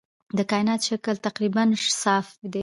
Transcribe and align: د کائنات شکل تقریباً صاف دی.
د 0.37 0.39
کائنات 0.51 0.81
شکل 0.89 1.15
تقریباً 1.27 1.63
صاف 2.03 2.27
دی. 2.51 2.59